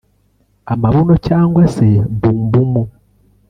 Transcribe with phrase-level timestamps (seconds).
[0.73, 1.87] Amabuno cyangwa se
[2.19, 2.71] "bumbum"